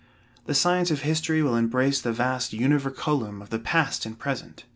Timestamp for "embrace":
1.55-2.01